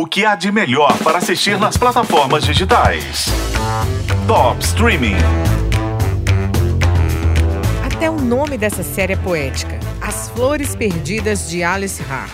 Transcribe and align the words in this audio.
O 0.00 0.06
que 0.06 0.24
há 0.24 0.34
de 0.34 0.50
melhor 0.50 0.96
para 1.04 1.18
assistir 1.18 1.58
nas 1.58 1.76
plataformas 1.76 2.42
digitais? 2.42 3.26
Top 4.26 4.58
Streaming. 4.64 5.16
Até 7.84 8.08
o 8.08 8.18
nome 8.18 8.56
dessa 8.56 8.82
série 8.82 9.12
é 9.12 9.16
poética: 9.16 9.78
As 10.00 10.30
Flores 10.30 10.74
Perdidas 10.74 11.50
de 11.50 11.62
Alice 11.62 12.02
Hart. 12.08 12.32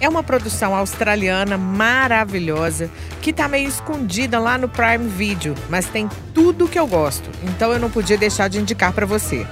É 0.00 0.08
uma 0.08 0.22
produção 0.22 0.76
australiana 0.76 1.58
maravilhosa 1.58 2.88
que 3.20 3.30
está 3.30 3.48
meio 3.48 3.68
escondida 3.68 4.38
lá 4.38 4.56
no 4.56 4.68
Prime 4.68 5.08
Video, 5.08 5.56
mas 5.68 5.86
tem 5.86 6.08
tudo 6.32 6.68
que 6.68 6.78
eu 6.78 6.86
gosto, 6.86 7.28
então 7.42 7.72
eu 7.72 7.80
não 7.80 7.90
podia 7.90 8.16
deixar 8.16 8.46
de 8.46 8.60
indicar 8.60 8.92
para 8.92 9.06
você. 9.06 9.44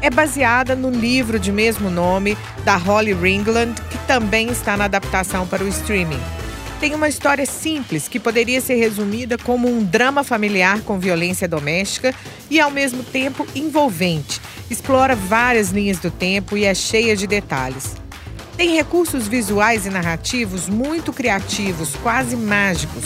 É 0.00 0.10
baseada 0.10 0.76
no 0.76 0.90
livro 0.90 1.40
de 1.40 1.50
mesmo 1.50 1.90
nome 1.90 2.38
da 2.64 2.76
Holly 2.76 3.14
Ringland, 3.14 3.74
que 3.90 3.98
também 4.06 4.48
está 4.48 4.76
na 4.76 4.84
adaptação 4.84 5.44
para 5.44 5.64
o 5.64 5.66
streaming. 5.66 6.22
Tem 6.84 6.94
uma 6.94 7.08
história 7.08 7.46
simples 7.46 8.08
que 8.08 8.20
poderia 8.20 8.60
ser 8.60 8.74
resumida 8.74 9.38
como 9.38 9.66
um 9.66 9.82
drama 9.82 10.22
familiar 10.22 10.82
com 10.82 10.98
violência 10.98 11.48
doméstica 11.48 12.14
e 12.50 12.60
ao 12.60 12.70
mesmo 12.70 13.02
tempo 13.02 13.46
envolvente. 13.54 14.38
Explora 14.70 15.16
várias 15.16 15.70
linhas 15.70 15.98
do 15.98 16.10
tempo 16.10 16.58
e 16.58 16.66
é 16.66 16.74
cheia 16.74 17.16
de 17.16 17.26
detalhes. 17.26 17.96
Tem 18.58 18.74
recursos 18.74 19.26
visuais 19.26 19.86
e 19.86 19.88
narrativos 19.88 20.68
muito 20.68 21.10
criativos, 21.10 21.96
quase 22.02 22.36
mágicos. 22.36 23.04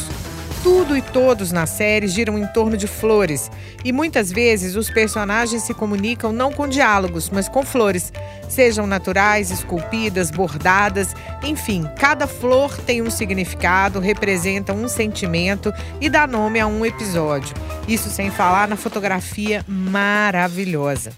Tudo 0.61 0.97
e 0.97 1.01
todos 1.01 1.53
na 1.53 1.65
série 1.65 2.09
giram 2.09 2.37
em 2.37 2.49
torno 2.49 2.77
de 2.77 2.89
flores, 2.89 3.49
e 3.85 3.93
muitas 3.93 4.33
vezes 4.33 4.75
os 4.75 4.91
personagens 4.91 5.63
se 5.63 5.73
comunicam 5.73 6.33
não 6.33 6.53
com 6.53 6.67
diálogos, 6.67 7.31
mas 7.31 7.49
com 7.49 7.63
flores, 7.63 8.13
sejam 8.59 8.89
naturais, 8.89 9.53
esculpidas, 9.53 10.33
bordadas, 10.33 11.15
enfim, 11.45 11.89
cada 11.97 12.27
flor 12.27 12.77
tem 12.77 13.01
um 13.01 13.09
significado, 13.09 14.01
representa 14.01 14.73
um 14.73 14.89
sentimento 14.89 15.73
e 16.01 16.11
dá 16.11 16.27
nome 16.27 16.59
a 16.59 16.67
um 16.67 16.85
episódio. 16.85 17.55
Isso 17.87 18.11
sem 18.11 18.33
falar 18.33 18.67
na 18.67 18.75
fotografia 18.75 19.65
maravilhosa. 19.69 21.13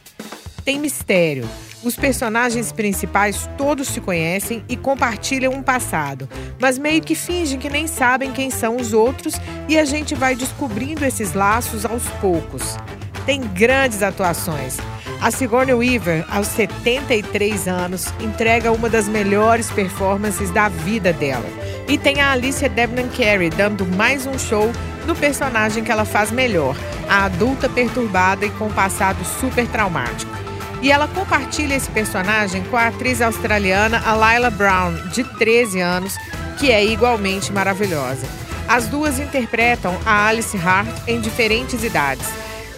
Tem 0.67 0.79
mistério. 0.79 1.49
Os 1.83 1.97
personagens 1.97 2.73
principais 2.73 3.49
todos 3.57 3.89
se 3.89 4.03
conhecem 4.03 4.63
e 4.69 4.77
compartilham 4.77 5.55
um 5.55 5.63
passado, 5.63 6.29
mas 6.61 6.77
meio 6.77 7.01
que 7.01 7.15
fingem 7.15 7.59
que 7.59 7.71
nem 7.71 7.87
sabem 7.87 8.33
quem 8.33 8.51
são 8.51 8.77
os 8.77 8.93
outros 8.93 9.33
e 9.67 9.79
a 9.79 9.87
gente 9.87 10.15
vai 10.15 10.37
descobrindo 10.37 11.07
esses 11.07 11.33
laços 11.33 11.87
aos 11.87 12.07
poucos. 12.21 12.77
Tem 13.25 13.41
grandes 13.41 14.03
atuações. 14.03 14.77
A 15.21 15.31
Sigourney 15.31 15.75
Weaver, 15.75 16.25
aos 16.31 16.47
73 16.47 17.69
anos, 17.69 18.07
entrega 18.21 18.73
uma 18.73 18.89
das 18.89 19.07
melhores 19.07 19.71
performances 19.71 20.51
da 20.51 20.71
vida 20.71 21.13
dela. 21.13 21.45
E 21.87 21.99
tem 21.99 22.23
a 22.23 22.33
Alicia 22.33 22.71
Debnam 22.71 23.07
Carey 23.11 23.51
dando 23.51 23.85
mais 23.85 24.27
um 24.27 24.39
show 24.39 24.73
no 25.07 25.15
personagem 25.15 25.85
que 25.85 25.93
ela 25.93 26.07
faz 26.07 26.31
melhor, 26.31 26.75
a 27.07 27.25
adulta 27.27 27.69
perturbada 27.69 28.47
e 28.47 28.51
com 28.51 28.71
passado 28.71 29.23
super 29.39 29.67
traumático. 29.69 30.33
E 30.81 30.91
ela 30.91 31.07
compartilha 31.07 31.75
esse 31.75 31.91
personagem 31.91 32.63
com 32.65 32.77
a 32.79 32.87
atriz 32.87 33.21
australiana 33.21 34.01
Alayla 34.07 34.49
Brown, 34.49 34.95
de 35.13 35.23
13 35.23 35.81
anos, 35.81 36.17
que 36.59 36.73
é 36.73 36.83
igualmente 36.83 37.53
maravilhosa. 37.53 38.27
As 38.67 38.87
duas 38.87 39.19
interpretam 39.19 39.99
a 40.07 40.29
Alice 40.29 40.57
Hart 40.57 40.89
em 41.07 41.21
diferentes 41.21 41.85
idades. 41.85 42.27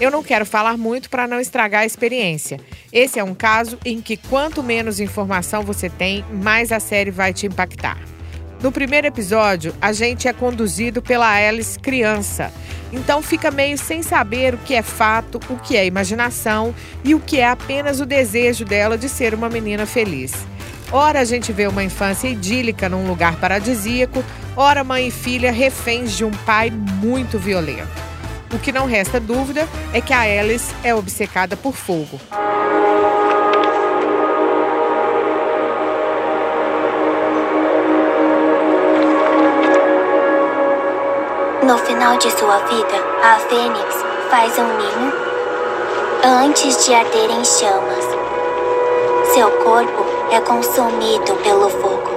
Eu 0.01 0.11
não 0.11 0.23
quero 0.23 0.45
falar 0.45 0.77
muito 0.77 1.09
para 1.09 1.27
não 1.27 1.41
estragar 1.41 1.83
a 1.83 1.87
experiência. 1.87 2.59
Esse 2.93 3.19
é 3.19 3.25
um 3.25 3.35
caso 3.35 3.79
em 3.85 4.01
que 4.01 4.17
quanto 4.17 4.63
menos 4.63 5.01
informação 5.01 5.63
você 5.63 5.89
tem, 5.89 6.25
mais 6.31 6.73
a 6.73 6.81
série 6.81 7.11
vai 7.11 7.33
te 7.33 7.47
impactar. 7.47 7.99
No 8.63 8.71
primeiro 8.71 9.09
episódio, 9.09 9.75
a 9.81 9.93
gente 9.93 10.29
é 10.29 10.33
conduzido 10.33 11.03
pela 11.03 11.29
Alice 11.29 11.79
criança. 11.79 12.53
Então 12.93 13.23
fica 13.23 13.51
meio 13.51 13.77
sem 13.77 14.03
saber 14.03 14.55
o 14.55 14.59
que 14.59 14.75
é 14.75 14.83
fato, 14.83 15.41
o 15.49 15.57
que 15.57 15.77
é 15.77 15.87
imaginação 15.87 16.75
e 17.03 17.15
o 17.15 17.21
que 17.21 17.41
é 17.41 17.49
apenas 17.49 18.01
o 18.01 18.07
desejo 18.07 18.65
dela 18.65 18.99
de 18.99 19.09
ser 19.09 19.35
uma 19.35 19.49
menina 19.49 19.87
feliz. 19.87 20.33
Ora 20.93 21.21
a 21.21 21.25
gente 21.25 21.53
vê 21.53 21.67
uma 21.67 21.83
infância 21.83 22.29
idílica 22.29 22.89
num 22.89 23.09
lugar 23.09 23.37
paradisíaco, 23.37 24.23
ora 24.55 24.85
mãe 24.85 25.09
e 25.09 25.11
filha 25.11 25.51
reféns 25.51 26.17
de 26.17 26.25
um 26.25 26.31
pai 26.31 26.71
muito 26.71 27.39
violento. 27.39 28.02
O 28.53 28.59
que 28.59 28.71
não 28.71 28.85
resta 28.85 29.19
dúvida 29.19 29.67
é 29.95 30.01
que 30.03 30.13
a 30.13 30.21
Alice 30.21 30.75
é 30.85 30.95
obcecada 30.95 31.57
por 31.57 31.73
fogo. 31.73 32.21
No 41.63 41.79
final 41.79 42.19
de 42.19 42.31
sua 42.33 42.59
vida, 42.59 42.97
a 43.23 43.39
fênix 43.49 44.05
faz 44.31 44.59
um 44.59 44.77
ninho 44.77 45.13
antes 46.45 46.85
de 46.85 46.93
arder 46.93 47.31
em 47.31 47.45
chamas. 47.45 48.05
Seu 49.33 49.51
corpo 49.65 50.05
é 50.31 50.39
consumido 50.41 51.35
pelo 51.43 51.71
fogo. 51.71 52.11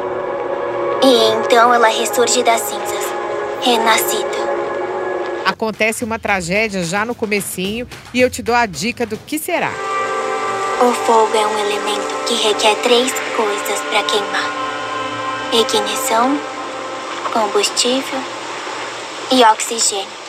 E 1.02 1.31
então 1.31 1.73
ela 1.73 1.88
ressurge 1.88 2.44
das 2.44 2.59
cinzas, 2.59 3.06
renascida. 3.62 4.55
Acontece 5.46 6.04
uma 6.04 6.18
tragédia 6.18 6.84
já 6.84 7.06
no 7.06 7.14
comecinho 7.14 7.88
e 8.12 8.20
eu 8.20 8.30
te 8.32 8.42
dou 8.42 8.56
a 8.56 8.66
dica 8.66 9.06
do 9.06 9.16
que 9.16 9.38
será. 9.38 9.72
O 10.82 10.92
fogo 10.92 11.38
é 11.38 11.46
um 11.46 11.60
elemento 11.60 12.16
que 12.28 12.34
requer 12.48 12.76
três 12.82 13.14
coisas 13.38 13.80
para 13.82 14.04
queimar: 14.04 14.52
ignição, 15.54 16.38
combustível 17.32 18.20
e 19.32 19.44
oxigênio. 19.44 20.26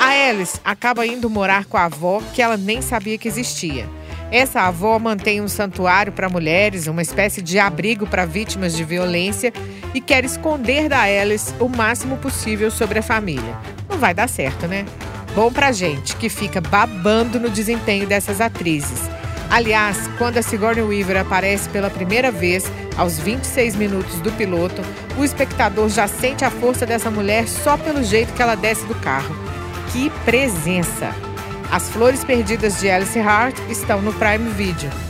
A 0.00 0.28
Alice 0.28 0.58
acaba 0.64 1.06
indo 1.06 1.30
morar 1.30 1.66
com 1.66 1.76
a 1.76 1.84
avó 1.84 2.20
que 2.34 2.42
ela 2.42 2.56
nem 2.56 2.82
sabia 2.82 3.16
que 3.16 3.28
existia. 3.28 3.88
Essa 4.32 4.62
avó 4.62 4.98
mantém 4.98 5.40
um 5.40 5.48
santuário 5.48 6.12
para 6.12 6.28
mulheres, 6.28 6.86
uma 6.86 7.02
espécie 7.02 7.42
de 7.42 7.58
abrigo 7.58 8.06
para 8.06 8.24
vítimas 8.24 8.76
de 8.76 8.84
violência 8.84 9.52
e 9.94 10.00
quer 10.00 10.24
esconder 10.24 10.88
da 10.88 11.00
Alice 11.00 11.54
o 11.58 11.68
máximo 11.68 12.16
possível 12.16 12.70
sobre 12.70 12.98
a 12.98 13.02
família. 13.02 13.56
Não 13.88 13.98
vai 13.98 14.14
dar 14.14 14.28
certo, 14.28 14.66
né? 14.66 14.84
Bom 15.34 15.52
pra 15.52 15.72
gente 15.72 16.16
que 16.16 16.28
fica 16.28 16.60
babando 16.60 17.38
no 17.38 17.50
desempenho 17.50 18.06
dessas 18.06 18.40
atrizes. 18.40 19.08
Aliás, 19.50 20.08
quando 20.16 20.38
a 20.38 20.42
Sigourney 20.42 20.82
Weaver 20.82 21.16
aparece 21.16 21.68
pela 21.68 21.90
primeira 21.90 22.30
vez, 22.30 22.70
aos 22.96 23.18
26 23.18 23.74
minutos 23.74 24.20
do 24.20 24.30
piloto, 24.32 24.80
o 25.18 25.24
espectador 25.24 25.88
já 25.88 26.06
sente 26.06 26.44
a 26.44 26.50
força 26.50 26.86
dessa 26.86 27.10
mulher 27.10 27.48
só 27.48 27.76
pelo 27.76 28.02
jeito 28.04 28.32
que 28.32 28.42
ela 28.42 28.54
desce 28.54 28.86
do 28.86 28.94
carro. 28.96 29.34
Que 29.92 30.08
presença! 30.24 31.12
As 31.70 31.88
Flores 31.88 32.24
Perdidas 32.24 32.80
de 32.80 32.90
Alice 32.90 33.18
Hart 33.18 33.56
estão 33.68 34.00
no 34.02 34.12
Prime 34.12 34.50
Video. 34.50 35.09